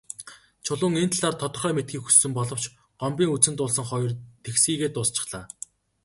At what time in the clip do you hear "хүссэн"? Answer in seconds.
2.05-2.31